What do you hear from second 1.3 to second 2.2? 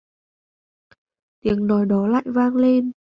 Tiếng nói đó